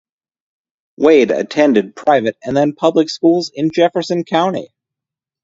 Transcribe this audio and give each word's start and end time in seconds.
Wade 0.97 1.29
attended 1.29 1.95
private 1.95 2.35
and 2.43 2.57
then 2.57 2.73
public 2.73 3.07
schools 3.07 3.51
in 3.53 3.69
Jefferson 3.69 4.23
County. 4.23 4.73